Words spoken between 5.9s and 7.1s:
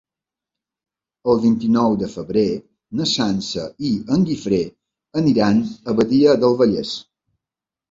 Badia del Vallès.